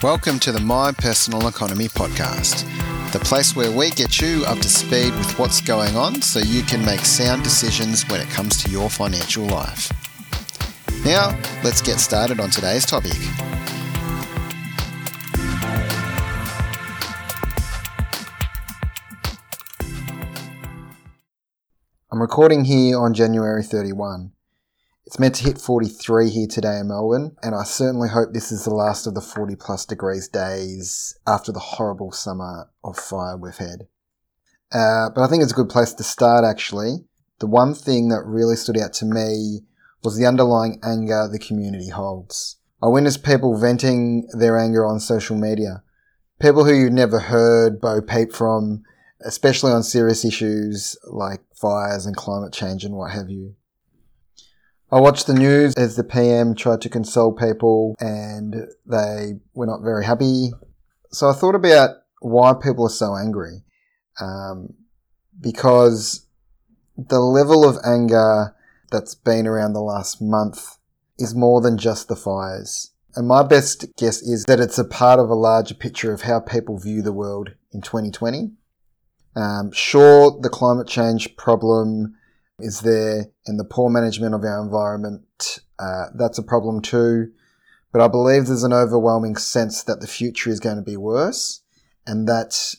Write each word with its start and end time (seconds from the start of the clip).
Welcome 0.00 0.38
to 0.40 0.52
the 0.52 0.60
My 0.60 0.92
Personal 0.92 1.48
Economy 1.48 1.88
podcast, 1.88 2.62
the 3.10 3.18
place 3.18 3.56
where 3.56 3.72
we 3.72 3.90
get 3.90 4.20
you 4.20 4.44
up 4.46 4.58
to 4.58 4.68
speed 4.68 5.12
with 5.16 5.36
what's 5.40 5.60
going 5.60 5.96
on 5.96 6.22
so 6.22 6.38
you 6.38 6.62
can 6.62 6.84
make 6.84 7.00
sound 7.00 7.42
decisions 7.42 8.08
when 8.08 8.20
it 8.20 8.28
comes 8.30 8.62
to 8.62 8.70
your 8.70 8.88
financial 8.90 9.44
life. 9.46 9.90
Now, 11.04 11.36
let's 11.64 11.82
get 11.82 11.98
started 11.98 12.38
on 12.38 12.48
today's 12.48 12.86
topic. 12.86 13.16
I'm 22.12 22.20
recording 22.22 22.66
here 22.66 23.00
on 23.00 23.14
January 23.14 23.64
31. 23.64 24.30
It's 25.08 25.18
meant 25.18 25.36
to 25.36 25.44
hit 25.44 25.56
43 25.56 26.28
here 26.28 26.46
today 26.46 26.80
in 26.80 26.88
Melbourne, 26.88 27.34
and 27.42 27.54
I 27.54 27.64
certainly 27.64 28.10
hope 28.10 28.34
this 28.34 28.52
is 28.52 28.64
the 28.64 28.74
last 28.74 29.06
of 29.06 29.14
the 29.14 29.22
40 29.22 29.56
plus 29.56 29.86
degrees 29.86 30.28
days 30.28 31.18
after 31.26 31.50
the 31.50 31.58
horrible 31.58 32.12
summer 32.12 32.68
of 32.84 32.98
fire 32.98 33.34
we've 33.34 33.56
had. 33.56 33.88
Uh, 34.70 35.08
but 35.14 35.22
I 35.22 35.26
think 35.26 35.42
it's 35.42 35.52
a 35.52 35.56
good 35.56 35.70
place 35.70 35.94
to 35.94 36.02
start 36.02 36.44
actually. 36.44 37.06
The 37.38 37.46
one 37.46 37.72
thing 37.72 38.10
that 38.10 38.26
really 38.26 38.54
stood 38.54 38.76
out 38.76 38.92
to 38.94 39.06
me 39.06 39.60
was 40.04 40.18
the 40.18 40.26
underlying 40.26 40.78
anger 40.84 41.26
the 41.26 41.38
community 41.38 41.88
holds. 41.88 42.58
I 42.82 42.88
witnessed 42.88 43.24
people 43.24 43.56
venting 43.56 44.28
their 44.38 44.58
anger 44.58 44.84
on 44.84 45.00
social 45.00 45.38
media. 45.38 45.84
People 46.38 46.66
who 46.66 46.74
you'd 46.74 46.92
never 46.92 47.18
heard 47.18 47.80
Bo 47.80 48.02
Peep 48.02 48.30
from, 48.30 48.82
especially 49.24 49.72
on 49.72 49.84
serious 49.84 50.22
issues 50.26 50.98
like 51.04 51.40
fires 51.54 52.04
and 52.04 52.14
climate 52.14 52.52
change 52.52 52.84
and 52.84 52.94
what 52.94 53.12
have 53.12 53.30
you. 53.30 53.54
I 54.90 55.00
watched 55.00 55.26
the 55.26 55.34
news 55.34 55.74
as 55.74 55.96
the 55.96 56.04
PM 56.04 56.54
tried 56.54 56.80
to 56.80 56.88
console 56.88 57.32
people 57.32 57.94
and 58.00 58.54
they 58.86 59.34
were 59.52 59.66
not 59.66 59.82
very 59.82 60.04
happy. 60.04 60.52
So 61.10 61.28
I 61.28 61.34
thought 61.34 61.54
about 61.54 61.90
why 62.20 62.54
people 62.54 62.86
are 62.86 62.90
so 62.90 63.14
angry. 63.14 63.64
Um, 64.18 64.74
because 65.38 66.26
the 66.96 67.20
level 67.20 67.68
of 67.68 67.76
anger 67.84 68.54
that's 68.90 69.14
been 69.14 69.46
around 69.46 69.74
the 69.74 69.80
last 69.80 70.22
month 70.22 70.78
is 71.18 71.34
more 71.34 71.60
than 71.60 71.76
just 71.76 72.08
the 72.08 72.16
fires. 72.16 72.90
And 73.14 73.28
my 73.28 73.42
best 73.42 73.84
guess 73.96 74.22
is 74.22 74.44
that 74.44 74.60
it's 74.60 74.78
a 74.78 74.84
part 74.84 75.20
of 75.20 75.28
a 75.28 75.34
larger 75.34 75.74
picture 75.74 76.12
of 76.12 76.22
how 76.22 76.40
people 76.40 76.78
view 76.78 77.02
the 77.02 77.12
world 77.12 77.50
in 77.72 77.82
2020. 77.82 78.52
Um, 79.36 79.70
sure, 79.72 80.38
the 80.40 80.48
climate 80.48 80.88
change 80.88 81.36
problem 81.36 82.16
is 82.58 82.80
there 82.80 83.26
and 83.46 83.58
the 83.58 83.64
poor 83.64 83.90
management 83.90 84.34
of 84.34 84.42
our 84.42 84.62
environment. 84.62 85.60
Uh, 85.78 86.06
that's 86.14 86.38
a 86.38 86.42
problem 86.42 86.82
too. 86.82 87.30
But 87.92 88.02
I 88.02 88.08
believe 88.08 88.46
there's 88.46 88.64
an 88.64 88.72
overwhelming 88.72 89.36
sense 89.36 89.82
that 89.84 90.00
the 90.00 90.06
future 90.06 90.50
is 90.50 90.60
going 90.60 90.76
to 90.76 90.82
be 90.82 90.96
worse 90.96 91.62
and 92.06 92.28
that 92.28 92.74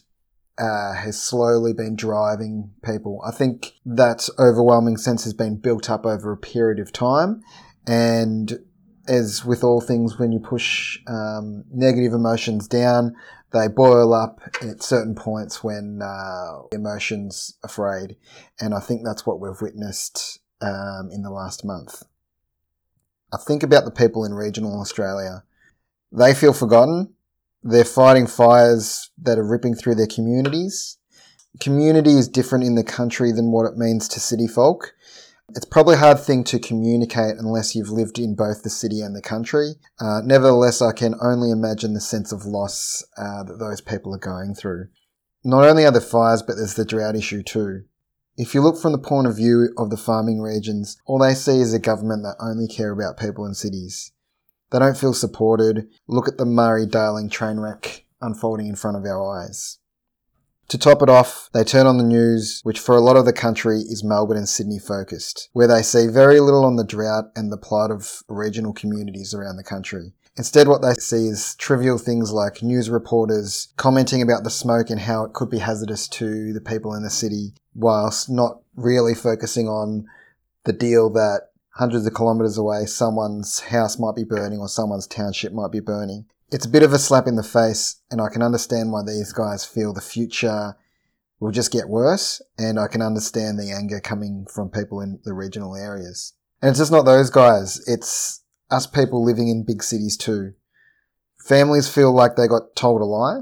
uh, 0.58 0.94
has 0.94 1.22
slowly 1.22 1.74
been 1.74 1.96
driving 1.96 2.72
people. 2.84 3.22
I 3.26 3.32
think 3.32 3.74
that 3.86 4.28
overwhelming 4.38 4.98
sense 4.98 5.24
has 5.24 5.34
been 5.34 5.58
built 5.58 5.90
up 5.90 6.06
over 6.06 6.32
a 6.32 6.38
period 6.38 6.80
of 6.80 6.92
time. 6.92 7.42
And 7.88 8.60
as 9.10 9.44
with 9.44 9.64
all 9.64 9.82
things, 9.82 10.18
when 10.18 10.32
you 10.32 10.40
push 10.40 11.00
um, 11.08 11.66
negative 11.72 12.14
emotions 12.14 12.68
down, 12.68 13.16
they 13.52 13.68
boil 13.68 14.14
up 14.14 14.40
at 14.62 14.84
certain 14.84 15.16
points 15.16 15.64
when 15.64 16.02
uh, 16.02 16.62
emotions 16.72 17.58
afraid, 17.64 18.16
and 18.60 18.74
I 18.76 18.80
think 18.80 19.02
that's 19.04 19.26
what 19.26 19.40
we've 19.40 19.60
witnessed 19.60 20.40
um, 20.62 21.10
in 21.12 21.24
the 21.24 21.32
last 21.32 21.66
month. 21.66 22.04
I 23.34 23.38
think 23.38 23.64
about 23.64 23.86
the 23.86 23.92
people 23.92 24.24
in 24.24 24.34
regional 24.34 24.80
Australia. 24.80 25.44
They 26.12 26.34
feel 26.34 26.54
forgotten. 26.54 27.14
They're 27.64 27.86
fighting 27.86 28.28
fires 28.28 29.10
that 29.22 29.38
are 29.38 29.48
ripping 29.48 29.76
through 29.76 29.96
their 29.96 30.08
communities. 30.08 30.98
Community 31.60 32.14
is 32.14 32.28
different 32.28 32.64
in 32.64 32.76
the 32.76 32.84
country 32.84 33.32
than 33.32 33.52
what 33.52 33.66
it 33.66 33.78
means 33.78 34.08
to 34.10 34.20
city 34.20 34.48
folk. 34.48 34.94
It's 35.56 35.66
probably 35.66 35.96
a 35.96 36.00
hard 36.00 36.20
thing 36.20 36.44
to 36.46 36.60
communicate 36.60 37.38
unless 37.38 37.76
you've 37.76 37.90
lived 37.90 38.20
in 38.20 38.36
both 38.36 38.64
the 38.64 38.70
city 38.70 39.02
and 39.02 39.16
the 39.16 39.22
country. 39.22 39.74
Uh, 40.00 40.22
nevertheless, 40.24 40.82
I 40.82 40.92
can 40.92 41.16
only 41.22 41.50
imagine 41.52 41.94
the 41.94 42.02
sense 42.02 42.32
of 42.32 42.46
loss 42.46 43.04
uh, 43.18 43.44
that 43.44 43.58
those 43.58 43.82
people 43.82 44.14
are 44.14 44.20
going 44.20 44.54
through. 44.54 44.88
Not 45.44 45.64
only 45.64 45.86
are 45.86 45.92
there 45.92 46.02
fires, 46.02 46.44
but 46.44 46.56
there's 46.56 46.76
the 46.76 46.86
drought 46.86 47.16
issue 47.16 47.42
too. 47.42 47.84
If 48.38 48.54
you 48.54 48.62
look 48.62 48.78
from 48.78 48.92
the 48.92 49.00
point 49.00 49.28
of 49.28 49.36
view 49.36 49.70
of 49.78 49.90
the 49.90 49.98
farming 49.98 50.40
regions, 50.40 50.98
all 51.06 51.20
they 51.20 51.34
see 51.34 51.60
is 51.60 51.74
a 51.74 51.80
government 51.80 52.24
that 52.24 52.38
only 52.40 52.68
care 52.68 52.92
about 52.92 53.20
people 53.20 53.46
in 53.46 53.54
cities. 53.54 54.12
They 54.72 54.80
don't 54.80 54.98
feel 54.98 55.14
supported. 55.14 55.90
Look 56.08 56.28
at 56.28 56.38
the 56.38 56.46
Murray 56.46 56.86
Darling 56.86 57.30
train 57.30 57.60
wreck 57.60 58.06
unfolding 58.22 58.68
in 58.68 58.76
front 58.76 58.98
of 58.98 59.04
our 59.04 59.44
eyes. 59.44 59.79
To 60.70 60.78
top 60.78 61.02
it 61.02 61.10
off, 61.10 61.50
they 61.52 61.64
turn 61.64 61.88
on 61.88 61.98
the 61.98 62.04
news, 62.04 62.62
which 62.64 62.80
for 62.80 62.96
a 62.96 63.02
lot 63.02 63.18
of 63.18 63.26
the 63.26 63.34
country 63.34 63.80
is 63.80 64.04
Melbourne 64.04 64.38
and 64.38 64.48
Sydney 64.48 64.78
focused, 64.78 65.50
where 65.52 65.68
they 65.68 65.82
see 65.82 66.06
very 66.06 66.40
little 66.40 66.64
on 66.64 66.76
the 66.76 66.84
drought 66.84 67.32
and 67.36 67.52
the 67.52 67.58
plight 67.58 67.90
of 67.90 68.22
regional 68.28 68.72
communities 68.72 69.34
around 69.34 69.58
the 69.58 69.64
country. 69.64 70.14
Instead, 70.38 70.68
what 70.68 70.84
they 70.84 70.94
see 70.94 71.28
is 71.28 71.56
trivial 71.56 71.98
things 71.98 72.32
like 72.32 72.62
news 72.62 72.88
reporters 72.88 73.74
commenting 73.78 74.22
about 74.22 74.44
the 74.44 74.52
smoke 74.52 74.92
and 74.92 75.00
how 75.00 75.24
it 75.24 75.34
could 75.34 75.50
be 75.50 75.58
hazardous 75.58 76.08
to 76.08 76.54
the 76.54 76.62
people 76.62 76.94
in 76.94 77.02
the 77.02 77.10
city, 77.10 77.56
whilst 77.74 78.30
not 78.30 78.62
really 78.76 79.16
focusing 79.16 79.68
on 79.68 80.06
the 80.66 80.72
deal 80.72 81.10
that 81.10 81.50
hundreds 81.72 82.06
of 82.06 82.14
kilometres 82.14 82.60
away, 82.60 82.86
someone's 82.86 83.60
house 83.60 83.98
might 83.98 84.16
be 84.16 84.24
burning 84.24 84.60
or 84.60 84.70
someone's 84.70 85.08
township 85.08 85.52
might 85.52 85.72
be 85.72 85.80
burning 85.80 86.28
it's 86.52 86.66
a 86.66 86.70
bit 86.70 86.84
of 86.84 86.94
a 86.94 87.00
slap 87.00 87.28
in 87.28 87.36
the 87.36 87.44
face, 87.44 88.02
and 88.10 88.22
I 88.22 88.30
can 88.30 88.42
understand 88.42 88.92
why 88.92 89.02
these 89.06 89.32
guys 89.34 89.66
feel 89.66 89.94
the 89.94 90.02
future 90.02 90.76
will 91.40 91.52
just 91.52 91.72
get 91.72 91.90
worse, 91.90 92.42
and 92.58 92.80
I 92.80 92.88
can 92.88 93.02
understand 93.02 93.58
the 93.58 93.72
anger 93.72 94.00
coming 94.00 94.46
from 94.54 94.70
people 94.70 95.02
in 95.02 95.20
the 95.24 95.34
regional 95.34 95.76
areas. 95.76 96.34
And 96.62 96.70
it's 96.70 96.80
just 96.80 96.92
not 96.92 97.06
those 97.06 97.30
guys, 97.30 97.82
it's 97.88 98.42
us 98.70 98.88
people 98.88 99.24
living 99.24 99.48
in 99.48 99.64
big 99.66 99.82
cities 99.82 100.18
too. 100.18 100.54
Families 101.40 101.94
feel 101.94 102.14
like 102.14 102.36
they 102.36 102.48
got 102.48 102.76
told 102.76 103.02
a 103.02 103.06
lie. 103.06 103.42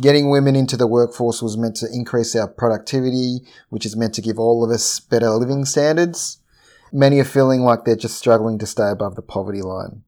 Getting 0.00 0.30
women 0.30 0.54
into 0.54 0.76
the 0.76 0.86
workforce 0.86 1.42
was 1.42 1.56
meant 1.56 1.76
to 1.76 1.88
increase 1.92 2.34
our 2.36 2.48
productivity, 2.48 3.40
which 3.68 3.86
is 3.86 3.96
meant 3.96 4.14
to 4.14 4.22
give 4.22 4.38
all 4.38 4.64
of 4.64 4.70
us 4.70 5.00
better 5.00 5.30
living 5.30 5.64
standards. 5.64 6.38
Many 6.92 7.18
are 7.18 7.24
feeling 7.24 7.62
like 7.62 7.84
they're 7.84 7.96
just 7.96 8.16
struggling 8.16 8.58
to 8.58 8.66
stay 8.66 8.90
above 8.90 9.14
the 9.14 9.22
poverty 9.22 9.62
line. 9.62 10.02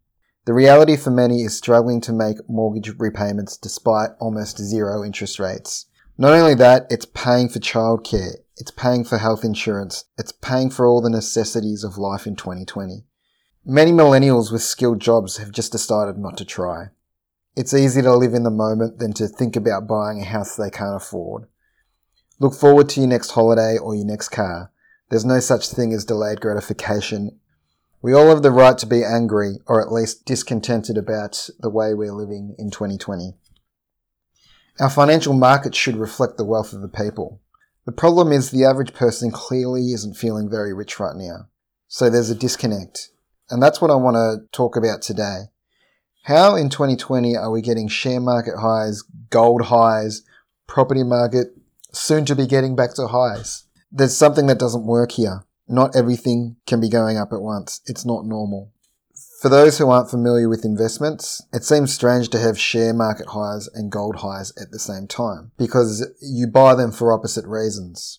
The 0.47 0.55
reality 0.55 0.97
for 0.97 1.11
many 1.11 1.43
is 1.43 1.56
struggling 1.56 2.01
to 2.03 2.12
make 2.12 2.49
mortgage 2.49 2.99
repayments 2.99 3.59
despite 3.59 4.11
almost 4.19 4.59
zero 4.59 5.05
interest 5.05 5.39
rates. 5.39 5.87
Not 6.17 6.33
only 6.33 6.55
that, 6.55 6.87
it's 6.91 7.06
paying 7.06 7.49
for 7.49 7.59
childcare, 7.59 8.37
it's 8.56 8.71
paying 8.71 9.05
for 9.05 9.19
health 9.19 9.45
insurance, 9.45 10.05
it's 10.19 10.33
paying 10.33 10.71
for 10.71 10.87
all 10.87 11.03
the 11.03 11.11
necessities 11.11 11.84
of 11.84 11.99
life 11.99 12.27
in 12.27 12.37
2020. 12.37 13.05
Many 13.67 13.91
millennials 13.91 14.50
with 14.50 14.62
skilled 14.62 15.00
jobs 15.00 15.37
have 15.37 15.53
just 15.53 15.73
decided 15.73 16.17
not 16.17 16.39
to 16.39 16.45
try. 16.47 16.89
It's 17.55 17.75
easier 17.75 18.05
to 18.05 18.17
live 18.17 18.33
in 18.33 18.43
the 18.43 18.50
moment 18.50 18.99
than 18.99 19.12
to 19.15 19.29
think 19.29 19.56
about 19.56 19.87
buying 19.87 20.21
a 20.21 20.25
house 20.25 20.56
they 20.56 20.71
can't 20.71 20.97
afford. 20.97 21.45
Look 22.39 22.55
forward 22.55 22.89
to 22.91 23.00
your 23.00 23.09
next 23.09 23.33
holiday 23.33 23.77
or 23.77 23.95
your 23.95 24.06
next 24.06 24.31
car. 24.31 24.73
There's 25.11 25.25
no 25.25 25.41
such 25.41 25.69
thing 25.69 25.93
as 25.93 26.05
delayed 26.05 26.41
gratification 26.41 27.40
we 28.03 28.15
all 28.15 28.28
have 28.28 28.43
the 28.43 28.50
right 28.50 28.78
to 28.78 28.87
be 28.87 29.05
angry 29.05 29.56
or 29.66 29.83
at 29.83 29.93
least 29.93 30.25
discontented 30.25 30.97
about 30.97 31.49
the 31.59 31.71
way 31.71 31.93
we're 31.93 32.12
living 32.12 32.55
in 32.59 32.71
2020. 32.71 33.34
Our 34.81 34.88
financial 34.88 35.34
markets 35.34 35.77
should 35.77 35.97
reflect 35.97 36.38
the 36.38 36.44
wealth 36.44 36.72
of 36.72 36.81
the 36.81 36.88
people. 36.88 37.41
The 37.84 37.93
problem 37.93 38.33
is 38.33 38.50
the 38.50 38.65
average 38.65 38.94
person 38.94 39.31
clearly 39.31 39.93
isn't 39.93 40.16
feeling 40.16 40.49
very 40.49 40.72
rich 40.72 40.99
right 40.99 41.16
now. 41.16 41.49
So 41.88 42.08
there's 42.08 42.31
a 42.31 42.35
disconnect. 42.35 43.11
And 43.50 43.62
that's 43.62 43.81
what 43.81 43.91
I 43.91 43.97
want 43.97 44.14
to 44.14 44.47
talk 44.52 44.76
about 44.76 45.02
today. 45.02 45.50
How 46.23 46.55
in 46.55 46.70
2020 46.70 47.37
are 47.37 47.50
we 47.50 47.61
getting 47.61 47.88
share 47.88 48.20
market 48.20 48.55
highs, 48.61 49.02
gold 49.29 49.62
highs, 49.67 50.23
property 50.67 51.02
market 51.02 51.49
soon 51.93 52.25
to 52.26 52.37
be 52.37 52.47
getting 52.47 52.76
back 52.76 52.94
to 52.94 53.08
highs? 53.08 53.64
There's 53.91 54.17
something 54.17 54.47
that 54.47 54.58
doesn't 54.58 54.87
work 54.87 55.12
here. 55.12 55.44
Not 55.70 55.94
everything 55.94 56.56
can 56.67 56.81
be 56.81 56.88
going 56.88 57.17
up 57.17 57.32
at 57.32 57.40
once. 57.40 57.81
It's 57.87 58.05
not 58.05 58.26
normal. 58.26 58.72
For 59.40 59.49
those 59.49 59.78
who 59.78 59.88
aren't 59.88 60.11
familiar 60.11 60.49
with 60.49 60.64
investments, 60.64 61.40
it 61.52 61.62
seems 61.62 61.94
strange 61.94 62.28
to 62.31 62.40
have 62.40 62.58
share 62.58 62.93
market 62.93 63.28
highs 63.28 63.69
and 63.72 63.90
gold 63.90 64.17
highs 64.17 64.52
at 64.61 64.72
the 64.72 64.81
same 64.81 65.06
time 65.06 65.52
because 65.56 66.05
you 66.20 66.49
buy 66.49 66.75
them 66.75 66.90
for 66.90 67.12
opposite 67.12 67.46
reasons. 67.46 68.19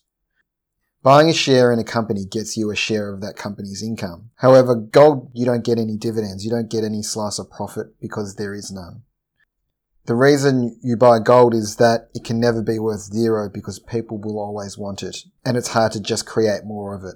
Buying 1.03 1.29
a 1.29 1.33
share 1.33 1.73
in 1.73 1.79
a 1.79 1.83
company 1.83 2.23
gets 2.23 2.55
you 2.55 2.71
a 2.71 2.75
share 2.75 3.13
of 3.13 3.19
that 3.19 3.35
company's 3.35 3.83
income. 3.83 4.29
However, 4.35 4.73
gold, 4.73 5.29
you 5.33 5.45
don't 5.45 5.65
get 5.65 5.77
any 5.77 5.97
dividends. 5.97 6.45
You 6.45 6.51
don't 6.51 6.71
get 6.71 6.85
any 6.85 7.03
slice 7.03 7.37
of 7.37 7.51
profit 7.51 7.99
because 7.99 8.35
there 8.35 8.53
is 8.53 8.71
none. 8.71 9.03
The 10.05 10.15
reason 10.15 10.79
you 10.81 10.95
buy 10.95 11.19
gold 11.19 11.53
is 11.53 11.75
that 11.75 12.07
it 12.13 12.23
can 12.23 12.39
never 12.39 12.61
be 12.61 12.79
worth 12.79 13.01
zero 13.01 13.49
because 13.49 13.77
people 13.77 14.19
will 14.19 14.39
always 14.39 14.77
want 14.77 15.03
it 15.03 15.17
and 15.43 15.57
it's 15.57 15.73
hard 15.73 15.91
to 15.91 15.99
just 15.99 16.25
create 16.25 16.63
more 16.63 16.95
of 16.95 17.03
it 17.03 17.15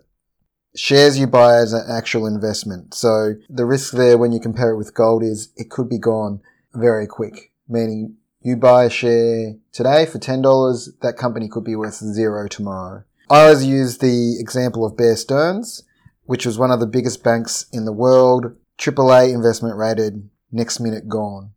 shares 0.75 1.17
you 1.17 1.27
buy 1.27 1.55
as 1.57 1.73
an 1.73 1.85
actual 1.89 2.27
investment. 2.27 2.93
So 2.93 3.35
the 3.49 3.65
risk 3.65 3.93
there 3.93 4.17
when 4.17 4.31
you 4.31 4.39
compare 4.39 4.71
it 4.71 4.77
with 4.77 4.93
gold 4.93 5.23
is 5.23 5.49
it 5.55 5.69
could 5.69 5.89
be 5.89 5.97
gone 5.97 6.41
very 6.73 7.07
quick, 7.07 7.51
meaning 7.67 8.17
you 8.41 8.55
buy 8.55 8.85
a 8.85 8.89
share 8.89 9.55
today 9.71 10.05
for 10.05 10.19
$10, 10.19 10.99
that 11.01 11.17
company 11.17 11.47
could 11.47 11.63
be 11.63 11.75
worth 11.75 11.95
zero 11.95 12.47
tomorrow. 12.47 13.03
I 13.29 13.45
always 13.45 13.65
use 13.65 13.97
the 13.97 14.37
example 14.39 14.85
of 14.85 14.95
Bear 14.95 15.15
Stearns, 15.15 15.83
which 16.25 16.45
was 16.45 16.59
one 16.59 16.71
of 16.71 16.79
the 16.79 16.85
biggest 16.85 17.23
banks 17.23 17.65
in 17.71 17.85
the 17.85 17.93
world, 17.93 18.55
AAA 18.77 19.33
investment 19.33 19.77
rated, 19.77 20.29
next 20.51 20.79
minute 20.79 21.07
gone. 21.07 21.51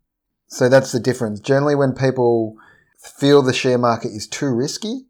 So 0.46 0.68
that's 0.68 0.92
the 0.92 1.00
difference. 1.00 1.40
Generally, 1.40 1.74
when 1.74 1.92
people 1.92 2.56
feel 2.98 3.42
the 3.42 3.52
share 3.52 3.78
market 3.78 4.08
is 4.08 4.26
too 4.26 4.54
risky, 4.54 5.07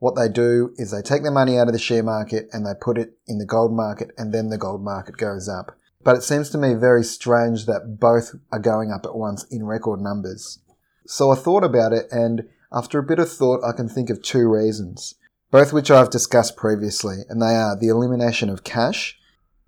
what 0.00 0.16
they 0.16 0.28
do 0.28 0.74
is 0.76 0.90
they 0.90 1.02
take 1.02 1.22
their 1.22 1.30
money 1.30 1.56
out 1.56 1.68
of 1.68 1.72
the 1.72 1.78
share 1.78 2.02
market 2.02 2.48
and 2.52 2.66
they 2.66 2.72
put 2.78 2.98
it 2.98 3.18
in 3.28 3.38
the 3.38 3.46
gold 3.46 3.72
market 3.72 4.10
and 4.18 4.34
then 4.34 4.48
the 4.48 4.58
gold 4.58 4.82
market 4.82 5.16
goes 5.16 5.48
up. 5.48 5.76
But 6.02 6.16
it 6.16 6.22
seems 6.22 6.50
to 6.50 6.58
me 6.58 6.74
very 6.74 7.04
strange 7.04 7.66
that 7.66 7.98
both 8.00 8.34
are 8.50 8.58
going 8.58 8.90
up 8.90 9.04
at 9.04 9.14
once 9.14 9.44
in 9.44 9.64
record 9.64 10.00
numbers. 10.00 10.58
So 11.06 11.30
I 11.30 11.36
thought 11.36 11.62
about 11.62 11.92
it 11.92 12.06
and 12.10 12.48
after 12.72 12.98
a 12.98 13.04
bit 13.04 13.18
of 13.18 13.30
thought, 13.30 13.62
I 13.62 13.72
can 13.72 13.88
think 13.88 14.10
of 14.10 14.22
two 14.22 14.48
reasons, 14.48 15.16
both 15.50 15.72
which 15.72 15.90
I've 15.90 16.10
discussed 16.10 16.56
previously, 16.56 17.18
and 17.28 17.42
they 17.42 17.54
are 17.54 17.76
the 17.76 17.88
elimination 17.88 18.48
of 18.48 18.64
cash 18.64 19.18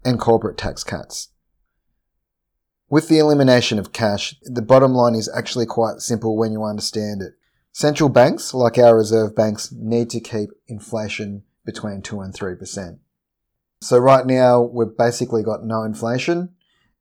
and 0.04 0.18
corporate 0.18 0.56
tax 0.56 0.84
cuts. 0.84 1.28
With 2.88 3.08
the 3.08 3.18
elimination 3.18 3.78
of 3.78 3.92
cash, 3.92 4.36
the 4.42 4.62
bottom 4.62 4.92
line 4.92 5.14
is 5.14 5.30
actually 5.34 5.66
quite 5.66 6.00
simple 6.00 6.36
when 6.36 6.52
you 6.52 6.62
understand 6.62 7.22
it. 7.22 7.34
Central 7.72 8.10
banks, 8.10 8.52
like 8.52 8.76
our 8.76 8.96
reserve 8.96 9.34
banks, 9.34 9.72
need 9.72 10.10
to 10.10 10.20
keep 10.20 10.50
inflation 10.68 11.42
between 11.64 12.02
2 12.02 12.20
and 12.20 12.34
3%. 12.34 12.98
So 13.80 13.98
right 13.98 14.26
now, 14.26 14.60
we've 14.60 14.96
basically 14.96 15.42
got 15.42 15.64
no 15.64 15.82
inflation 15.82 16.50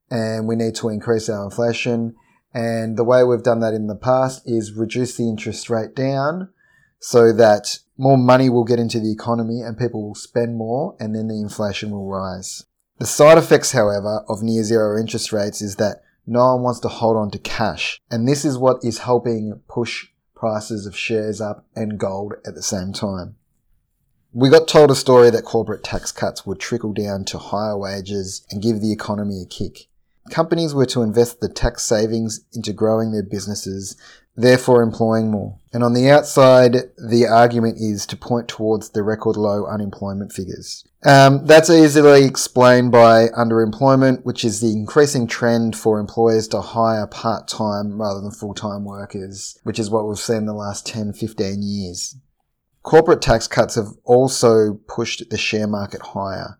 and 0.09 0.47
we 0.47 0.55
need 0.55 0.75
to 0.75 0.89
increase 0.89 1.29
our 1.29 1.43
inflation. 1.43 2.15
And 2.53 2.97
the 2.97 3.03
way 3.03 3.23
we've 3.23 3.43
done 3.43 3.59
that 3.59 3.73
in 3.73 3.87
the 3.87 3.95
past 3.95 4.43
is 4.45 4.73
reduce 4.73 5.17
the 5.17 5.27
interest 5.27 5.69
rate 5.69 5.93
down 5.93 6.49
so 6.99 7.33
that 7.33 7.79
more 7.97 8.17
money 8.17 8.49
will 8.49 8.63
get 8.63 8.79
into 8.79 8.99
the 8.99 9.11
economy 9.11 9.61
and 9.61 9.77
people 9.77 10.07
will 10.07 10.15
spend 10.15 10.57
more 10.57 10.95
and 10.99 11.13
then 11.13 11.27
the 11.27 11.41
inflation 11.41 11.91
will 11.91 12.07
rise. 12.07 12.65
The 12.97 13.05
side 13.05 13.37
effects, 13.37 13.73
however, 13.73 14.23
of 14.29 14.41
near 14.41 14.63
zero 14.63 14.99
interest 14.99 15.33
rates 15.33 15.61
is 15.61 15.75
that 15.77 16.01
no 16.25 16.53
one 16.55 16.63
wants 16.63 16.79
to 16.81 16.87
hold 16.87 17.17
on 17.17 17.31
to 17.31 17.39
cash. 17.39 17.99
And 18.09 18.27
this 18.27 18.45
is 18.45 18.57
what 18.57 18.83
is 18.83 18.99
helping 18.99 19.61
push 19.67 20.07
prices 20.41 20.87
of 20.87 20.97
shares 20.97 21.39
up 21.39 21.67
and 21.75 21.99
gold 21.99 22.33
at 22.47 22.55
the 22.55 22.63
same 22.63 22.91
time. 22.91 23.35
We 24.33 24.49
got 24.49 24.67
told 24.67 24.89
a 24.89 24.95
story 24.95 25.29
that 25.29 25.45
corporate 25.45 25.83
tax 25.83 26.11
cuts 26.11 26.47
would 26.47 26.59
trickle 26.59 26.93
down 26.93 27.25
to 27.25 27.37
higher 27.37 27.77
wages 27.77 28.43
and 28.49 28.59
give 28.59 28.81
the 28.81 28.91
economy 28.91 29.43
a 29.43 29.45
kick. 29.45 29.85
Companies 30.31 30.73
were 30.73 30.87
to 30.87 31.03
invest 31.03 31.41
the 31.41 31.47
tax 31.47 31.83
savings 31.83 32.41
into 32.53 32.73
growing 32.73 33.11
their 33.11 33.21
businesses, 33.21 33.95
therefore 34.35 34.81
employing 34.81 35.29
more. 35.29 35.57
And 35.73 35.83
on 35.83 35.93
the 35.93 36.09
outside, 36.09 36.75
the 36.97 37.25
argument 37.27 37.77
is 37.79 38.05
to 38.07 38.17
point 38.17 38.47
towards 38.47 38.89
the 38.89 39.03
record 39.03 39.37
low 39.37 39.65
unemployment 39.65 40.33
figures. 40.33 40.85
Um, 41.03 41.45
that's 41.45 41.69
easily 41.69 42.25
explained 42.25 42.91
by 42.91 43.27
underemployment, 43.27 44.23
which 44.23 44.43
is 44.45 44.61
the 44.61 44.71
increasing 44.71 45.27
trend 45.27 45.75
for 45.75 45.99
employers 45.99 46.47
to 46.49 46.61
hire 46.61 47.07
part-time 47.07 47.99
rather 47.99 48.21
than 48.21 48.31
full-time 48.31 48.85
workers, 48.85 49.57
which 49.63 49.79
is 49.79 49.89
what 49.89 50.07
we've 50.07 50.19
seen 50.19 50.45
the 50.45 50.53
last 50.53 50.85
10, 50.85 51.13
15 51.13 51.63
years. 51.63 52.17
Corporate 52.83 53.21
tax 53.21 53.47
cuts 53.47 53.75
have 53.75 53.89
also 54.03 54.79
pushed 54.87 55.29
the 55.29 55.37
share 55.37 55.67
market 55.67 56.01
higher, 56.01 56.59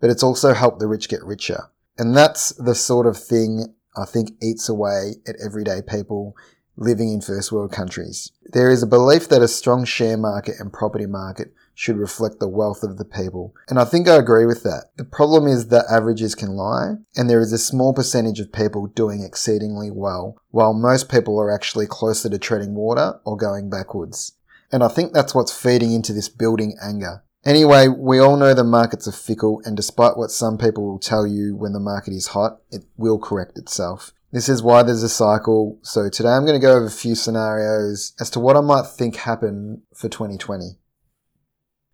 but 0.00 0.10
it's 0.10 0.22
also 0.22 0.54
helped 0.54 0.78
the 0.78 0.86
rich 0.86 1.08
get 1.08 1.24
richer. 1.24 1.70
And 1.98 2.16
that's 2.16 2.50
the 2.50 2.74
sort 2.74 3.06
of 3.06 3.18
thing 3.18 3.74
I 3.96 4.04
think 4.04 4.30
eats 4.42 4.68
away 4.68 5.14
at 5.26 5.36
everyday 5.42 5.80
people 5.82 6.34
living 6.76 7.12
in 7.12 7.20
first 7.20 7.52
world 7.52 7.72
countries. 7.72 8.32
There 8.52 8.70
is 8.70 8.82
a 8.82 8.86
belief 8.86 9.28
that 9.28 9.42
a 9.42 9.48
strong 9.48 9.84
share 9.84 10.16
market 10.16 10.56
and 10.58 10.72
property 10.72 11.06
market 11.06 11.52
should 11.74 11.98
reflect 11.98 12.40
the 12.40 12.48
wealth 12.48 12.82
of 12.82 12.96
the 12.96 13.04
people. 13.04 13.54
And 13.68 13.78
I 13.78 13.84
think 13.84 14.08
I 14.08 14.16
agree 14.16 14.46
with 14.46 14.62
that. 14.62 14.86
The 14.96 15.04
problem 15.04 15.46
is 15.46 15.68
that 15.68 15.84
averages 15.90 16.34
can 16.34 16.50
lie, 16.50 16.94
and 17.14 17.28
there 17.28 17.40
is 17.40 17.52
a 17.52 17.58
small 17.58 17.92
percentage 17.92 18.40
of 18.40 18.52
people 18.52 18.86
doing 18.86 19.22
exceedingly 19.22 19.90
well, 19.90 20.38
while 20.50 20.72
most 20.72 21.10
people 21.10 21.38
are 21.38 21.50
actually 21.50 21.86
closer 21.86 22.30
to 22.30 22.38
treading 22.38 22.74
water 22.74 23.20
or 23.24 23.36
going 23.36 23.68
backwards. 23.68 24.32
And 24.72 24.82
I 24.82 24.88
think 24.88 25.12
that's 25.12 25.34
what's 25.34 25.56
feeding 25.56 25.92
into 25.92 26.12
this 26.14 26.30
building 26.30 26.76
anger. 26.82 27.22
Anyway, 27.44 27.86
we 27.86 28.18
all 28.18 28.36
know 28.36 28.54
the 28.54 28.64
markets 28.64 29.06
are 29.06 29.12
fickle, 29.12 29.60
and 29.64 29.76
despite 29.76 30.16
what 30.16 30.32
some 30.32 30.58
people 30.58 30.84
will 30.84 30.98
tell 30.98 31.26
you 31.26 31.54
when 31.54 31.72
the 31.72 31.78
market 31.78 32.12
is 32.12 32.28
hot, 32.28 32.60
it 32.70 32.84
will 32.96 33.18
correct 33.20 33.56
itself. 33.56 34.12
This 34.36 34.50
is 34.50 34.62
why 34.62 34.82
there's 34.82 35.02
a 35.02 35.08
cycle. 35.08 35.78
So 35.80 36.10
today 36.10 36.28
I'm 36.28 36.44
going 36.44 36.60
to 36.60 36.66
go 36.66 36.76
over 36.76 36.84
a 36.84 36.90
few 36.90 37.14
scenarios 37.14 38.12
as 38.20 38.28
to 38.32 38.38
what 38.38 38.54
I 38.54 38.60
might 38.60 38.84
think 38.84 39.16
happen 39.16 39.80
for 39.94 40.10
2020. 40.10 40.76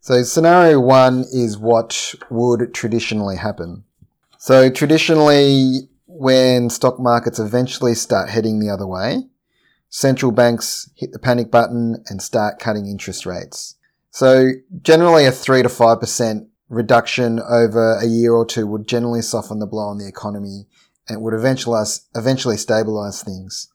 So 0.01 0.25
scenario 0.25 0.81
one 0.81 1.21
is 1.33 1.57
what 1.57 2.17
would 2.31 2.75
traditionally 2.75 3.37
happen. 3.37 3.85
So 4.39 4.71
traditionally, 4.71 5.89
when 6.09 6.69
stock 6.69 6.99
markets 6.99 7.39
eventually 7.39 7.95
start 7.95 8.29
heading 8.29 8.59
the 8.59 8.71
other 8.71 8.89
way, 8.89 9.29
central 9.89 10.33
banks 10.33 10.91
hit 10.97 11.13
the 11.13 11.21
panic 11.21 11.49
button 11.49 12.03
and 12.09 12.21
start 12.21 12.59
cutting 12.59 12.89
interest 12.89 13.25
rates. 13.25 13.77
So 14.11 14.49
generally 14.81 15.27
a 15.27 15.31
three 15.31 15.63
to 15.63 15.69
five 15.69 16.01
percent 16.01 16.49
reduction 16.69 17.39
over 17.39 17.99
a 17.99 18.07
year 18.07 18.33
or 18.33 18.45
two 18.45 18.67
would 18.67 18.89
generally 18.89 19.23
soften 19.23 19.61
the 19.61 19.67
blow 19.67 19.85
on 19.85 19.99
the 19.99 20.09
economy 20.09 20.67
and 21.09 21.23
would 21.23 21.35
eventually, 21.35 21.83
eventually 22.15 22.57
stabilize 22.57 23.23
things. 23.23 23.69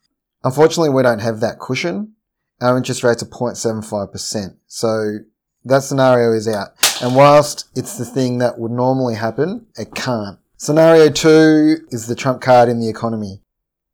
Unfortunately, 0.44 0.90
we 0.90 1.04
don't 1.04 1.20
have 1.20 1.40
that 1.40 1.60
cushion. 1.60 2.14
Our 2.62 2.78
interest 2.78 3.04
rates 3.04 3.22
are 3.22 3.28
0.75%. 3.28 4.58
So 4.68 5.20
that 5.66 5.84
scenario 5.84 6.34
is 6.34 6.48
out. 6.48 6.70
And 7.02 7.16
whilst 7.16 7.70
it's 7.76 7.98
the 7.98 8.06
thing 8.06 8.40
that 8.40 8.58
would 8.58 8.72
normally 8.72 9.16
happen, 9.16 9.68
it 9.76 9.94
can't. 9.94 10.40
Scenario 10.58 11.10
two 11.10 11.86
is 11.90 12.08
the 12.08 12.16
trump 12.16 12.42
card 12.42 12.70
in 12.70 12.80
the 12.80 12.90
economy. 12.90 13.42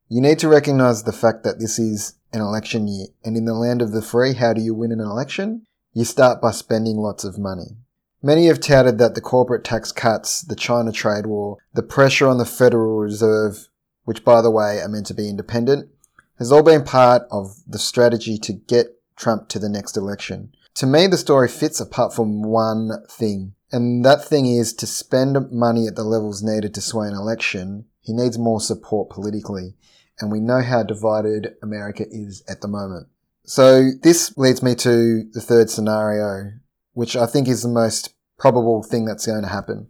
You 0.08 0.20
need 0.20 0.38
to 0.38 0.48
recognize 0.48 1.02
the 1.02 1.12
fact 1.12 1.44
that 1.44 1.58
this 1.58 1.78
is 1.78 2.14
an 2.32 2.40
election 2.40 2.88
year. 2.88 3.08
And 3.24 3.36
in 3.36 3.44
the 3.44 3.54
land 3.54 3.82
of 3.82 3.92
the 3.92 4.02
free, 4.02 4.34
how 4.34 4.52
do 4.52 4.62
you 4.62 4.74
win 4.74 4.92
an 4.92 5.00
election? 5.00 5.66
You 5.92 6.04
start 6.04 6.40
by 6.40 6.52
spending 6.52 6.96
lots 6.96 7.24
of 7.24 7.38
money. 7.38 7.76
Many 8.24 8.46
have 8.46 8.58
touted 8.58 8.96
that 8.96 9.14
the 9.14 9.20
corporate 9.20 9.64
tax 9.64 9.92
cuts, 9.92 10.40
the 10.40 10.56
China 10.56 10.92
trade 10.92 11.26
war, 11.26 11.58
the 11.74 11.82
pressure 11.82 12.26
on 12.26 12.38
the 12.38 12.46
Federal 12.46 12.96
Reserve, 12.96 13.68
which 14.04 14.24
by 14.24 14.40
the 14.40 14.50
way 14.50 14.80
are 14.80 14.88
meant 14.88 15.04
to 15.08 15.14
be 15.14 15.28
independent, 15.28 15.90
has 16.38 16.50
all 16.50 16.62
been 16.62 16.84
part 16.84 17.24
of 17.30 17.56
the 17.66 17.78
strategy 17.78 18.38
to 18.38 18.54
get 18.54 18.98
Trump 19.14 19.50
to 19.50 19.58
the 19.58 19.68
next 19.68 19.94
election. 19.94 20.54
To 20.76 20.86
me, 20.86 21.06
the 21.06 21.18
story 21.18 21.48
fits 21.48 21.80
apart 21.80 22.14
from 22.14 22.42
one 22.42 22.92
thing, 23.10 23.56
and 23.70 24.02
that 24.06 24.24
thing 24.24 24.46
is 24.46 24.72
to 24.72 24.86
spend 24.86 25.52
money 25.52 25.86
at 25.86 25.94
the 25.94 26.02
levels 26.02 26.42
needed 26.42 26.72
to 26.72 26.80
sway 26.80 27.08
an 27.08 27.14
election, 27.14 27.84
he 28.00 28.14
needs 28.14 28.38
more 28.38 28.58
support 28.58 29.10
politically, 29.10 29.74
and 30.18 30.32
we 30.32 30.40
know 30.40 30.62
how 30.62 30.82
divided 30.82 31.56
America 31.62 32.06
is 32.10 32.42
at 32.48 32.62
the 32.62 32.68
moment. 32.68 33.08
So 33.44 33.90
this 34.02 34.34
leads 34.38 34.62
me 34.62 34.74
to 34.76 35.24
the 35.34 35.42
third 35.42 35.68
scenario, 35.68 36.52
which 36.94 37.16
I 37.16 37.26
think 37.26 37.48
is 37.48 37.62
the 37.62 37.68
most 37.68 38.13
probable 38.38 38.82
thing 38.82 39.04
that's 39.04 39.26
going 39.26 39.42
to 39.42 39.48
happen. 39.48 39.88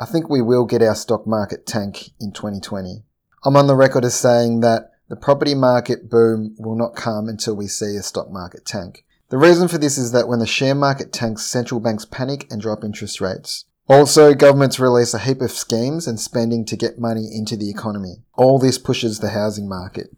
I 0.00 0.06
think 0.06 0.28
we 0.28 0.42
will 0.42 0.64
get 0.64 0.82
our 0.82 0.94
stock 0.94 1.26
market 1.26 1.66
tank 1.66 2.10
in 2.20 2.32
2020. 2.32 3.04
I'm 3.44 3.56
on 3.56 3.66
the 3.66 3.76
record 3.76 4.04
as 4.04 4.14
saying 4.14 4.60
that 4.60 4.90
the 5.08 5.16
property 5.16 5.54
market 5.54 6.10
boom 6.10 6.56
will 6.58 6.76
not 6.76 6.96
come 6.96 7.28
until 7.28 7.54
we 7.54 7.66
see 7.66 7.96
a 7.96 8.02
stock 8.02 8.30
market 8.30 8.64
tank. 8.64 9.04
The 9.28 9.38
reason 9.38 9.68
for 9.68 9.78
this 9.78 9.98
is 9.98 10.12
that 10.12 10.28
when 10.28 10.38
the 10.38 10.46
share 10.46 10.74
market 10.74 11.12
tanks, 11.12 11.42
central 11.42 11.80
banks 11.80 12.04
panic 12.04 12.46
and 12.50 12.60
drop 12.60 12.84
interest 12.84 13.20
rates. 13.20 13.64
Also, 13.86 14.32
governments 14.32 14.80
release 14.80 15.12
a 15.12 15.18
heap 15.18 15.42
of 15.42 15.50
schemes 15.50 16.06
and 16.06 16.18
spending 16.18 16.64
to 16.64 16.76
get 16.76 16.98
money 16.98 17.28
into 17.30 17.56
the 17.56 17.68
economy. 17.68 18.22
All 18.34 18.58
this 18.58 18.78
pushes 18.78 19.18
the 19.18 19.30
housing 19.30 19.68
market. 19.68 20.08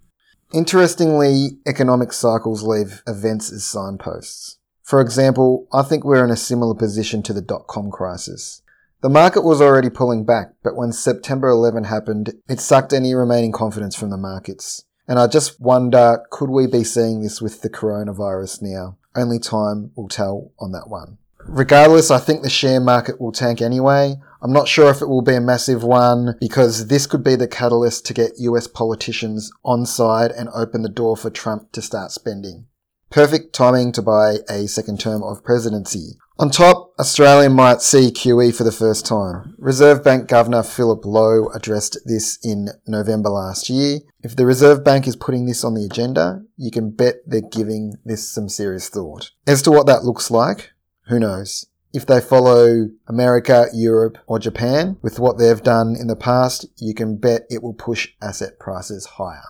Interestingly, 0.54 1.59
economic 1.66 2.12
cycles 2.12 2.62
leave 2.62 3.02
events 3.06 3.52
as 3.52 3.64
signposts. 3.64 4.59
For 4.87 5.00
example, 5.00 5.66
I 5.73 5.83
think 5.83 6.05
we're 6.05 6.25
in 6.25 6.31
a 6.31 6.37
similar 6.37 6.73
position 6.73 7.21
to 7.25 7.33
the 7.33 7.43
dot-com 7.43 7.90
crisis. 7.90 8.62
The 9.02 9.09
market 9.09 9.43
was 9.43 9.61
already 9.61 9.90
pulling 9.90 10.25
back, 10.25 10.52
but 10.62 10.76
when 10.76 10.93
September 10.93 11.49
11 11.49 11.83
happened, 11.83 12.35
it 12.49 12.61
sucked 12.61 12.93
any 12.93 13.12
remaining 13.12 13.50
confidence 13.50 13.97
from 13.97 14.11
the 14.11 14.16
markets. 14.16 14.85
And 15.09 15.19
I 15.19 15.26
just 15.26 15.61
wonder, 15.61 16.25
could 16.31 16.50
we 16.50 16.69
be 16.69 16.85
seeing 16.85 17.21
this 17.21 17.43
with 17.43 17.62
the 17.62 17.69
coronavirus 17.69 18.62
now? 18.62 18.97
Only 19.16 19.40
time 19.40 19.90
will 19.97 20.07
tell 20.07 20.52
on 20.61 20.71
that 20.71 20.88
one. 20.88 21.19
Regardless, 21.49 22.12
I 22.12 22.19
think 22.21 22.43
the 22.43 22.49
share 22.49 22.78
market 22.78 23.21
will 23.21 23.33
tank 23.33 23.61
anyway. 23.61 24.14
I'm 24.40 24.52
not 24.52 24.69
sure 24.69 24.88
if 24.88 25.02
it 25.02 25.09
will 25.09 25.23
be 25.23 25.35
a 25.35 25.40
massive 25.40 25.83
one 25.83 26.37
because 26.38 26.87
this 26.87 27.09
could 27.09 27.25
be 27.25 27.35
the 27.35 27.49
catalyst 27.49 28.07
to 28.07 28.14
get 28.14 28.38
US 28.38 28.69
politicians 28.69 29.50
on 29.64 29.85
side 29.85 30.31
and 30.31 30.49
open 30.50 30.83
the 30.83 30.88
door 30.88 31.16
for 31.16 31.28
Trump 31.28 31.73
to 31.73 31.83
start 31.83 32.12
spending. 32.12 32.66
Perfect 33.10 33.54
timing 33.54 33.92
to 33.92 34.02
buy 34.02 34.36
a 34.48 34.66
second 34.66 35.00
term 35.00 35.22
of 35.22 35.44
presidency. 35.44 36.18
On 36.38 36.50
top, 36.50 36.92
Australia 36.98 37.48
might 37.48 37.80
see 37.80 38.10
QE 38.10 38.54
for 38.54 38.64
the 38.64 38.70
first 38.70 39.06
time. 39.06 39.54
Reserve 39.56 40.04
Bank 40.04 40.28
Governor 40.28 40.62
Philip 40.62 41.06
Lowe 41.06 41.48
addressed 41.54 41.98
this 42.04 42.38
in 42.42 42.68
November 42.86 43.30
last 43.30 43.70
year. 43.70 44.00
If 44.22 44.36
the 44.36 44.44
Reserve 44.44 44.84
Bank 44.84 45.08
is 45.08 45.16
putting 45.16 45.46
this 45.46 45.64
on 45.64 45.72
the 45.72 45.86
agenda, 45.86 46.42
you 46.58 46.70
can 46.70 46.90
bet 46.90 47.16
they're 47.26 47.40
giving 47.40 47.94
this 48.04 48.28
some 48.28 48.50
serious 48.50 48.90
thought. 48.90 49.30
As 49.46 49.62
to 49.62 49.70
what 49.70 49.86
that 49.86 50.04
looks 50.04 50.30
like, 50.30 50.72
who 51.06 51.18
knows? 51.18 51.64
If 51.94 52.04
they 52.04 52.20
follow 52.20 52.90
America, 53.06 53.68
Europe, 53.72 54.18
or 54.26 54.38
Japan 54.38 54.98
with 55.00 55.18
what 55.18 55.38
they've 55.38 55.62
done 55.62 55.96
in 55.98 56.08
the 56.08 56.16
past, 56.16 56.66
you 56.76 56.92
can 56.92 57.16
bet 57.16 57.46
it 57.48 57.62
will 57.62 57.72
push 57.72 58.08
asset 58.20 58.58
prices 58.58 59.06
higher. 59.06 59.44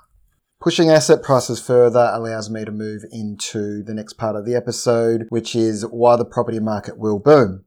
Pushing 0.66 0.90
asset 0.90 1.22
prices 1.22 1.64
further 1.64 2.10
allows 2.12 2.50
me 2.50 2.64
to 2.64 2.72
move 2.72 3.04
into 3.12 3.84
the 3.84 3.94
next 3.94 4.14
part 4.14 4.34
of 4.34 4.44
the 4.44 4.56
episode, 4.56 5.26
which 5.28 5.54
is 5.54 5.86
why 5.86 6.16
the 6.16 6.24
property 6.24 6.58
market 6.58 6.98
will 6.98 7.20
boom. 7.20 7.64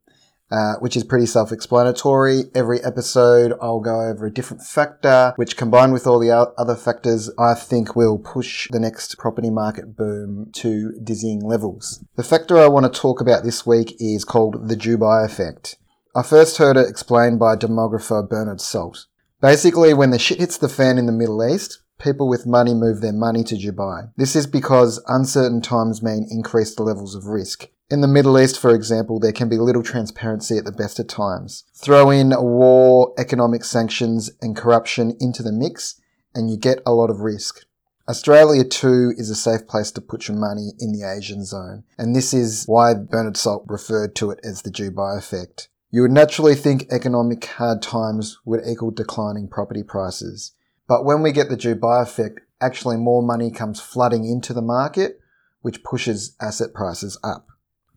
Uh, 0.51 0.74
which 0.79 0.98
is 0.98 1.06
pretty 1.06 1.25
self-explanatory. 1.25 2.46
Every 2.53 2.84
episode, 2.84 3.53
I'll 3.62 3.79
go 3.79 4.01
over 4.01 4.25
a 4.25 4.34
different 4.34 4.63
factor, 4.63 5.32
which 5.38 5.56
combined 5.56 5.94
with 5.94 6.08
all 6.08 6.20
the 6.20 6.32
other 6.58 6.75
factors, 6.75 7.32
I 7.39 7.53
think 7.53 7.96
will 7.96 8.18
push 8.18 8.68
the 8.70 8.82
next 8.82 9.18
property 9.18 9.50
market 9.50 9.96
boom 9.96 10.50
to 10.56 10.91
dizzying 11.01 11.39
levels. 11.39 12.03
The 12.18 12.24
factor 12.24 12.58
I 12.58 12.68
want 12.68 12.91
to 12.91 13.00
talk 13.00 13.22
about 13.22 13.46
this 13.46 13.65
week 13.65 13.96
is 14.00 14.25
called 14.25 14.68
the 14.68 14.75
Dubai 14.75 15.24
effect. 15.24 15.77
I 16.13 16.24
first 16.24 16.58
heard 16.58 16.75
it 16.75 16.89
explained 16.89 17.39
by 17.39 17.56
demographer 17.56 18.27
Bernard 18.27 18.60
Salt. 18.60 19.06
Basically, 19.39 19.94
when 19.94 20.10
the 20.10 20.20
shit 20.20 20.39
hits 20.39 20.58
the 20.58 20.68
fan 20.68 20.98
in 20.98 21.06
the 21.06 21.13
Middle 21.13 21.48
East, 21.48 21.82
people 22.00 22.27
with 22.27 22.48
money 22.48 22.74
move 22.74 23.01
their 23.01 23.13
money 23.13 23.44
to 23.44 23.56
Dubai. 23.56 24.12
This 24.18 24.36
is 24.36 24.48
because 24.48 25.03
uncertain 25.08 25.62
times 25.62 26.01
mean 26.01 26.27
increased 26.29 26.79
levels 26.79 27.13
of 27.13 27.27
risk. 27.27 27.70
In 27.91 28.01
the 28.01 28.08
Middle 28.08 28.39
East, 28.39 28.60
for 28.60 28.74
example, 28.74 29.20
there 29.20 29.32
can 29.32 29.50
be 29.50 29.58
little 29.58 29.84
transparency 29.84 30.58
at 30.58 30.65
the 30.65 30.72
best 30.72 31.00
of 31.00 31.08
times. 31.08 31.63
Throw 31.75 32.10
in 32.10 32.34
war, 32.38 33.13
economic 33.18 33.63
sanctions, 33.63 34.32
and 34.41 34.56
corruption 34.56 35.18
into 35.20 35.41
the 35.41 35.51
mix, 35.51 36.00
and 36.36 36.50
you 36.50 36.58
get 36.58 36.82
a 36.86 36.94
lot 36.94 37.10
of 37.10 37.22
risk. 37.22 37.65
Australia 38.08 38.63
too 38.63 39.13
is 39.18 39.29
a 39.29 39.36
safe 39.36 39.68
place 39.68 39.91
to 39.91 40.01
put 40.01 40.27
your 40.27 40.38
money 40.38 40.72
in 40.79 40.91
the 40.91 41.03
Asian 41.08 41.46
zone, 41.46 41.84
and 41.98 42.15
this 42.15 42.34
is 42.34 42.63
why 42.65 42.94
Bernard 42.94 43.38
Salt 43.38 43.65
referred 43.68 44.15
to 44.15 44.32
it 44.32 44.39
as 44.44 44.62
the 44.62 44.72
Dubai 44.72 45.18
effect. 45.18 45.70
You 45.91 46.03
would 46.03 46.12
naturally 46.12 46.56
think 46.56 46.88
economic 46.91 47.46
hard 47.46 47.82
times 47.82 48.38
would 48.46 48.62
equal 48.68 48.91
declining 48.91 49.48
property 49.48 49.82
prices. 49.84 50.53
But 50.89 51.05
when 51.05 51.22
we 51.22 51.31
get 51.31 51.50
the 51.50 51.55
Dubai 51.55 52.01
effect, 52.01 52.39
actually 52.60 52.98
more 52.98 53.22
money 53.22 53.51
comes 53.51 53.79
flooding 53.79 54.25
into 54.25 54.53
the 54.53 54.62
market, 54.63 55.19
which 55.62 55.84
pushes 55.84 56.36
asset 56.41 56.74
prices 56.74 57.17
up. 57.24 57.46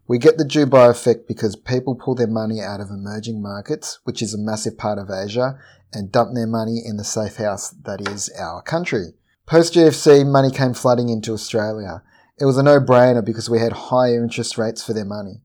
We 0.07 0.19
get 0.19 0.37
the 0.37 0.45
Dubai 0.45 0.91
effect 0.91 1.27
because 1.27 1.57
people 1.57 1.95
pull 1.95 2.15
their 2.15 2.27
money 2.27 2.61
out 2.61 2.81
of 2.81 2.91
emerging 2.91 3.41
markets, 3.41 4.01
which 4.05 4.21
is 4.21 4.35
a 4.35 4.39
massive 4.39 4.77
part 4.77 4.99
of 4.99 5.09
Asia, 5.11 5.59
and 5.91 6.13
dump 6.13 6.35
their 6.35 6.47
money 6.47 6.83
in 6.85 6.99
the 6.99 7.05
safe 7.05 7.37
house 7.37 7.71
that 7.71 8.07
is 8.07 8.29
our 8.39 8.61
country. 8.61 9.15
Post 9.47 9.73
GFC, 9.73 10.31
money 10.31 10.51
came 10.51 10.75
flooding 10.75 11.09
into 11.09 11.33
Australia. 11.33 12.03
It 12.39 12.45
was 12.45 12.59
a 12.59 12.63
no 12.63 12.79
brainer 12.79 13.25
because 13.25 13.49
we 13.49 13.59
had 13.59 13.73
higher 13.73 14.23
interest 14.23 14.59
rates 14.59 14.85
for 14.85 14.93
their 14.93 15.07
money. 15.07 15.41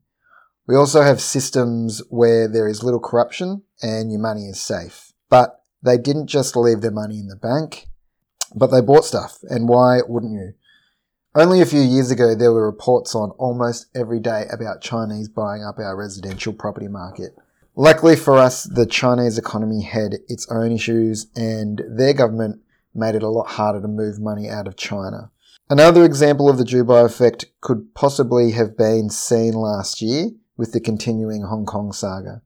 We 0.66 0.76
also 0.76 1.00
have 1.00 1.22
systems 1.22 2.02
where 2.10 2.46
there 2.46 2.68
is 2.68 2.82
little 2.82 3.00
corruption 3.00 3.62
and 3.80 4.12
your 4.12 4.20
money 4.20 4.48
is 4.48 4.60
safe. 4.60 5.14
But 5.30 5.62
they 5.82 5.98
didn't 5.98 6.26
just 6.26 6.56
leave 6.56 6.80
their 6.80 6.90
money 6.90 7.18
in 7.18 7.28
the 7.28 7.36
bank, 7.36 7.88
but 8.54 8.68
they 8.68 8.80
bought 8.80 9.04
stuff. 9.04 9.38
And 9.48 9.68
why 9.68 10.00
wouldn't 10.06 10.32
you? 10.32 10.54
Only 11.34 11.60
a 11.60 11.66
few 11.66 11.80
years 11.80 12.10
ago, 12.10 12.34
there 12.34 12.52
were 12.52 12.66
reports 12.66 13.14
on 13.14 13.30
almost 13.32 13.86
every 13.94 14.18
day 14.18 14.46
about 14.50 14.80
Chinese 14.80 15.28
buying 15.28 15.62
up 15.62 15.78
our 15.78 15.96
residential 15.96 16.52
property 16.52 16.88
market. 16.88 17.36
Luckily 17.76 18.16
for 18.16 18.38
us, 18.38 18.64
the 18.64 18.86
Chinese 18.86 19.38
economy 19.38 19.82
had 19.82 20.16
its 20.26 20.50
own 20.50 20.72
issues 20.72 21.28
and 21.36 21.80
their 21.88 22.12
government 22.12 22.60
made 22.92 23.14
it 23.14 23.22
a 23.22 23.28
lot 23.28 23.50
harder 23.50 23.80
to 23.80 23.86
move 23.86 24.18
money 24.18 24.48
out 24.48 24.66
of 24.66 24.76
China. 24.76 25.30
Another 25.70 26.04
example 26.04 26.48
of 26.48 26.58
the 26.58 26.64
Dubai 26.64 27.04
effect 27.04 27.46
could 27.60 27.94
possibly 27.94 28.52
have 28.52 28.76
been 28.76 29.10
seen 29.10 29.52
last 29.52 30.02
year 30.02 30.30
with 30.56 30.72
the 30.72 30.80
continuing 30.80 31.42
Hong 31.42 31.66
Kong 31.66 31.92
saga. 31.92 32.42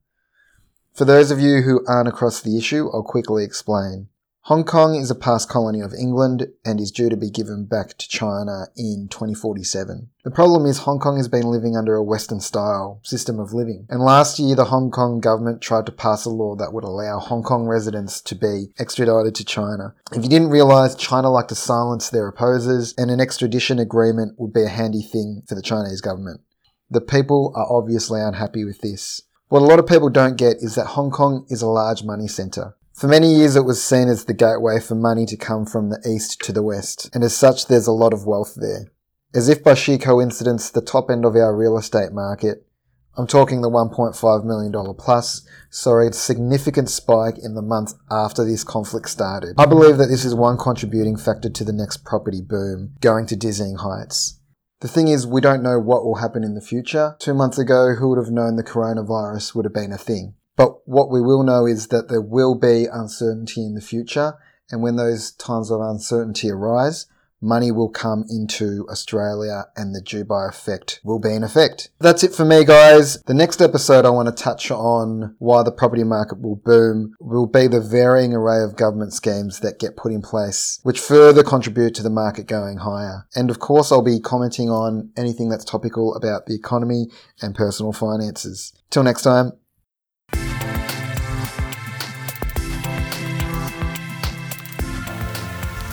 For 0.94 1.06
those 1.06 1.30
of 1.30 1.40
you 1.40 1.62
who 1.62 1.82
aren't 1.88 2.08
across 2.08 2.42
the 2.42 2.58
issue, 2.58 2.90
I'll 2.92 3.02
quickly 3.02 3.44
explain. 3.44 4.08
Hong 4.46 4.64
Kong 4.64 4.94
is 4.94 5.10
a 5.10 5.14
past 5.14 5.48
colony 5.48 5.80
of 5.80 5.94
England 5.94 6.48
and 6.66 6.80
is 6.80 6.90
due 6.90 7.08
to 7.08 7.16
be 7.16 7.30
given 7.30 7.64
back 7.64 7.96
to 7.96 8.08
China 8.08 8.66
in 8.76 9.06
2047. 9.08 10.10
The 10.24 10.30
problem 10.30 10.66
is 10.66 10.78
Hong 10.78 10.98
Kong 10.98 11.16
has 11.16 11.28
been 11.28 11.46
living 11.46 11.76
under 11.76 11.94
a 11.94 12.02
Western 12.02 12.40
style 12.40 13.00
system 13.04 13.38
of 13.38 13.54
living. 13.54 13.86
And 13.88 14.02
last 14.02 14.38
year, 14.38 14.54
the 14.54 14.66
Hong 14.66 14.90
Kong 14.90 15.20
government 15.20 15.62
tried 15.62 15.86
to 15.86 15.92
pass 15.92 16.26
a 16.26 16.30
law 16.30 16.56
that 16.56 16.74
would 16.74 16.84
allow 16.84 17.20
Hong 17.20 17.42
Kong 17.42 17.66
residents 17.66 18.20
to 18.20 18.34
be 18.34 18.66
extradited 18.78 19.34
to 19.36 19.44
China. 19.46 19.94
If 20.12 20.24
you 20.24 20.28
didn't 20.28 20.50
realize, 20.50 20.94
China 20.94 21.30
like 21.30 21.48
to 21.48 21.54
silence 21.54 22.10
their 22.10 22.28
opposers 22.28 22.92
and 22.98 23.10
an 23.10 23.20
extradition 23.20 23.78
agreement 23.78 24.34
would 24.38 24.52
be 24.52 24.64
a 24.64 24.68
handy 24.68 25.02
thing 25.02 25.42
for 25.48 25.54
the 25.54 25.62
Chinese 25.62 26.02
government. 26.02 26.42
The 26.90 27.00
people 27.00 27.54
are 27.56 27.66
obviously 27.70 28.20
unhappy 28.20 28.64
with 28.66 28.82
this. 28.82 29.22
What 29.52 29.60
a 29.60 29.66
lot 29.66 29.78
of 29.78 29.86
people 29.86 30.08
don't 30.08 30.38
get 30.38 30.62
is 30.62 30.76
that 30.76 30.96
Hong 30.96 31.10
Kong 31.10 31.44
is 31.50 31.60
a 31.60 31.66
large 31.66 32.04
money 32.04 32.26
centre. 32.26 32.74
For 32.94 33.06
many 33.06 33.34
years, 33.34 33.54
it 33.54 33.66
was 33.66 33.84
seen 33.84 34.08
as 34.08 34.24
the 34.24 34.32
gateway 34.32 34.80
for 34.80 34.94
money 34.94 35.26
to 35.26 35.36
come 35.36 35.66
from 35.66 35.90
the 35.90 36.00
east 36.08 36.40
to 36.44 36.52
the 36.52 36.62
west, 36.62 37.10
and 37.12 37.22
as 37.22 37.36
such, 37.36 37.66
there's 37.66 37.86
a 37.86 37.92
lot 37.92 38.14
of 38.14 38.24
wealth 38.24 38.54
there. 38.56 38.90
As 39.34 39.50
if 39.50 39.62
by 39.62 39.74
sheer 39.74 39.98
coincidence, 39.98 40.70
the 40.70 40.80
top 40.80 41.10
end 41.10 41.26
of 41.26 41.36
our 41.36 41.54
real 41.54 41.76
estate 41.76 42.12
market, 42.12 42.66
I'm 43.14 43.26
talking 43.26 43.60
the 43.60 43.68
$1.5 43.68 44.44
million 44.46 44.94
plus, 44.94 45.46
saw 45.68 46.00
a 46.00 46.10
significant 46.14 46.88
spike 46.88 47.36
in 47.36 47.54
the 47.54 47.60
month 47.60 47.92
after 48.10 48.46
this 48.46 48.64
conflict 48.64 49.10
started. 49.10 49.56
I 49.58 49.66
believe 49.66 49.98
that 49.98 50.08
this 50.08 50.24
is 50.24 50.34
one 50.34 50.56
contributing 50.56 51.18
factor 51.18 51.50
to 51.50 51.62
the 51.62 51.74
next 51.74 52.06
property 52.06 52.40
boom, 52.40 52.94
going 53.02 53.26
to 53.26 53.36
dizzying 53.36 53.76
heights. 53.76 54.38
The 54.82 54.88
thing 54.88 55.06
is, 55.06 55.28
we 55.28 55.40
don't 55.40 55.62
know 55.62 55.78
what 55.78 56.04
will 56.04 56.16
happen 56.16 56.42
in 56.42 56.56
the 56.56 56.60
future. 56.60 57.14
Two 57.20 57.34
months 57.34 57.56
ago, 57.56 57.94
who 57.94 58.08
would 58.08 58.18
have 58.18 58.32
known 58.32 58.56
the 58.56 58.64
coronavirus 58.64 59.54
would 59.54 59.64
have 59.64 59.72
been 59.72 59.92
a 59.92 59.96
thing? 59.96 60.34
But 60.56 60.88
what 60.88 61.08
we 61.08 61.20
will 61.20 61.44
know 61.44 61.66
is 61.66 61.86
that 61.86 62.08
there 62.08 62.20
will 62.20 62.56
be 62.56 62.88
uncertainty 62.92 63.64
in 63.64 63.76
the 63.76 63.80
future. 63.80 64.34
And 64.72 64.82
when 64.82 64.96
those 64.96 65.30
times 65.30 65.70
of 65.70 65.80
uncertainty 65.80 66.50
arise, 66.50 67.06
money 67.42 67.70
will 67.70 67.88
come 67.88 68.24
into 68.30 68.86
Australia 68.88 69.64
and 69.76 69.94
the 69.94 70.00
Dubai 70.00 70.48
effect 70.48 71.00
will 71.04 71.18
be 71.18 71.34
in 71.34 71.42
effect. 71.42 71.90
That's 71.98 72.22
it 72.22 72.34
for 72.34 72.44
me, 72.44 72.64
guys. 72.64 73.20
The 73.22 73.34
next 73.34 73.60
episode 73.60 74.04
I 74.04 74.10
want 74.10 74.28
to 74.28 74.42
touch 74.42 74.70
on 74.70 75.34
why 75.38 75.62
the 75.62 75.72
property 75.72 76.04
market 76.04 76.40
will 76.40 76.56
boom 76.56 77.14
will 77.20 77.46
be 77.46 77.66
the 77.66 77.80
varying 77.80 78.34
array 78.34 78.62
of 78.62 78.76
government 78.76 79.12
schemes 79.12 79.60
that 79.60 79.78
get 79.80 79.96
put 79.96 80.12
in 80.12 80.22
place, 80.22 80.78
which 80.82 81.00
further 81.00 81.42
contribute 81.42 81.94
to 81.96 82.02
the 82.02 82.10
market 82.10 82.46
going 82.46 82.78
higher. 82.78 83.26
And 83.34 83.50
of 83.50 83.58
course, 83.58 83.90
I'll 83.90 84.02
be 84.02 84.20
commenting 84.20 84.70
on 84.70 85.10
anything 85.16 85.48
that's 85.48 85.64
topical 85.64 86.14
about 86.14 86.46
the 86.46 86.54
economy 86.54 87.08
and 87.40 87.54
personal 87.54 87.92
finances. 87.92 88.72
Till 88.90 89.02
next 89.02 89.22
time. 89.22 89.52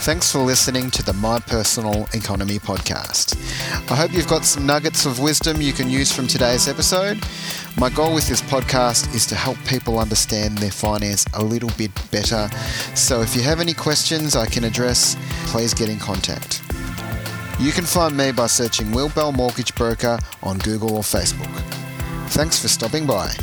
Thanks 0.01 0.31
for 0.31 0.39
listening 0.39 0.89
to 0.91 1.03
the 1.03 1.11
My 1.11 1.39
Personal 1.39 2.07
Economy 2.13 2.57
podcast. 2.57 3.35
I 3.91 3.95
hope 3.95 4.13
you've 4.13 4.29
got 4.29 4.45
some 4.45 4.65
nuggets 4.65 5.05
of 5.05 5.19
wisdom 5.19 5.61
you 5.61 5.73
can 5.73 5.89
use 5.89 6.09
from 6.09 6.25
today's 6.25 6.69
episode. 6.69 7.21
My 7.77 7.89
goal 7.89 8.15
with 8.15 8.27
this 8.27 8.41
podcast 8.41 9.13
is 9.13 9.25
to 9.27 9.35
help 9.35 9.57
people 9.65 9.99
understand 9.99 10.57
their 10.57 10.71
finance 10.71 11.25
a 11.33 11.43
little 11.43 11.69
bit 11.77 11.91
better. 12.11 12.49
So 12.95 13.21
if 13.21 13.35
you 13.35 13.41
have 13.41 13.59
any 13.59 13.73
questions 13.73 14.37
I 14.37 14.45
can 14.45 14.63
address, 14.63 15.17
please 15.47 15.73
get 15.73 15.89
in 15.89 15.99
contact. 15.99 16.61
You 17.59 17.73
can 17.73 17.83
find 17.83 18.15
me 18.15 18.31
by 18.31 18.47
searching 18.47 18.93
Will 18.93 19.09
Bell 19.09 19.33
Mortgage 19.33 19.75
Broker 19.75 20.17
on 20.41 20.59
Google 20.59 20.95
or 20.95 21.03
Facebook. 21.03 21.53
Thanks 22.29 22.59
for 22.59 22.69
stopping 22.69 23.05
by. 23.05 23.33